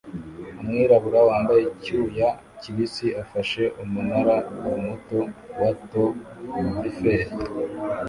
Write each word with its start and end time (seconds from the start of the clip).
Umwirabura 0.61 1.19
wambaye 1.29 1.61
icyuya 1.73 2.29
kibisi 2.61 3.07
afashe 3.23 3.63
umunara 3.83 4.35
muto 4.83 5.19
wa 5.59 5.69
To 5.89 6.05
eferi 6.89 7.27